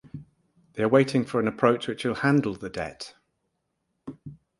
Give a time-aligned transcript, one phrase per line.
[0.73, 3.13] They are waiting for an approach which will handle the debt.